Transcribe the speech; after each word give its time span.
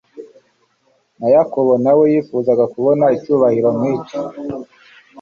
na 1.19 1.27
Yakobo 1.35 1.73
na 1.83 1.91
we 1.97 2.03
yifuzaga 2.13 2.65
kubona 2.73 3.05
icyubahiro 3.15 3.69
nk'icyo. 3.77 4.19